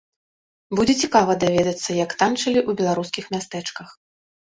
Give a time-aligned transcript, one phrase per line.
[0.79, 3.99] Будзе цікава даведацца, як танчылі ў беларускіх мястэчках.